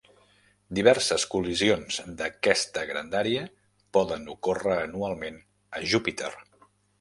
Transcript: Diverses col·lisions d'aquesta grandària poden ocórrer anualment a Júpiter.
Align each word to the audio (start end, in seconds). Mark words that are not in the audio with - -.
Diverses 0.77 1.25
col·lisions 1.33 1.99
d'aquesta 2.21 2.85
grandària 2.93 3.43
poden 3.99 4.27
ocórrer 4.37 4.79
anualment 4.87 5.39
a 5.81 5.85
Júpiter. 5.93 6.33